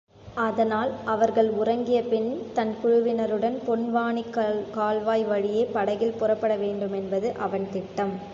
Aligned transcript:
அதனால் 0.35 0.91
அவர்கள் 1.05 1.49
உறங்கியபின்தன் 1.51 2.75
குழுவினருடன் 2.83 3.57
பொன்வானிக் 3.67 4.33
கால்வாய் 4.71 5.23
வழியே 5.23 5.65
படகில் 5.65 6.17
புறப்படவேண்டுமென்பது 6.19 7.31
அவன் 7.37 7.69
திட்டம். 7.71 8.15